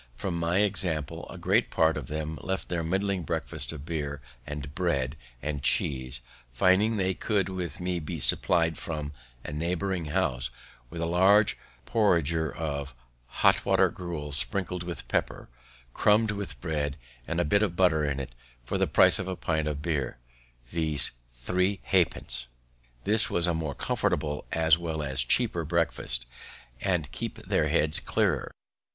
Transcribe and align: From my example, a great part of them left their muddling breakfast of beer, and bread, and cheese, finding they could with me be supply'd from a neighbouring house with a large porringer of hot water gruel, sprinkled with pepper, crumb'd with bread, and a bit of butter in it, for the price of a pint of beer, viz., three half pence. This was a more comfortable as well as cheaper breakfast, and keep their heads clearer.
From 0.15 0.39
my 0.39 0.61
example, 0.61 1.29
a 1.29 1.37
great 1.37 1.69
part 1.69 1.95
of 1.95 2.07
them 2.07 2.39
left 2.41 2.69
their 2.69 2.81
muddling 2.83 3.21
breakfast 3.21 3.71
of 3.71 3.85
beer, 3.85 4.19
and 4.47 4.73
bread, 4.73 5.15
and 5.43 5.61
cheese, 5.61 6.21
finding 6.51 6.97
they 6.97 7.13
could 7.13 7.49
with 7.49 7.79
me 7.79 7.99
be 7.99 8.19
supply'd 8.19 8.79
from 8.79 9.13
a 9.43 9.53
neighbouring 9.53 10.05
house 10.05 10.49
with 10.89 11.01
a 11.03 11.05
large 11.05 11.55
porringer 11.85 12.51
of 12.51 12.95
hot 13.27 13.63
water 13.63 13.89
gruel, 13.89 14.31
sprinkled 14.31 14.81
with 14.81 15.07
pepper, 15.07 15.49
crumb'd 15.93 16.31
with 16.31 16.59
bread, 16.59 16.97
and 17.27 17.39
a 17.39 17.45
bit 17.45 17.61
of 17.61 17.75
butter 17.75 18.03
in 18.03 18.19
it, 18.19 18.33
for 18.65 18.79
the 18.79 18.87
price 18.87 19.19
of 19.19 19.27
a 19.27 19.35
pint 19.35 19.67
of 19.67 19.83
beer, 19.83 20.17
viz., 20.69 21.11
three 21.31 21.79
half 21.83 22.09
pence. 22.09 22.47
This 23.03 23.29
was 23.29 23.45
a 23.45 23.53
more 23.53 23.75
comfortable 23.75 24.45
as 24.51 24.79
well 24.79 25.03
as 25.03 25.21
cheaper 25.21 25.63
breakfast, 25.63 26.25
and 26.81 27.11
keep 27.11 27.35
their 27.45 27.67
heads 27.67 27.99
clearer. 27.99 28.51